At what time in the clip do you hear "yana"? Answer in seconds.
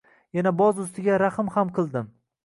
0.37-0.51